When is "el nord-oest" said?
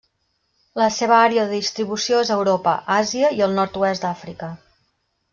3.49-4.07